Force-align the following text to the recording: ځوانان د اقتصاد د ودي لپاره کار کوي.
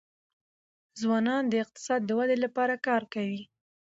ځوانان 1.01 1.43
د 1.47 1.53
اقتصاد 1.63 2.01
د 2.05 2.09
ودي 2.19 2.37
لپاره 2.45 2.75
کار 2.87 3.01
کوي. 3.13 3.41